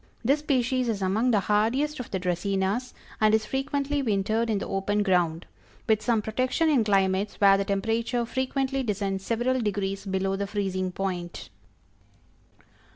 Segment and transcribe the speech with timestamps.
[0.25, 4.67] This species is among the hardiest of the Dracænas, and is frequently wintered in the
[4.67, 5.45] open ground,
[5.87, 10.91] with some protection in climates where the temperature frequently descends several degrees below the freezing
[10.91, 11.49] point.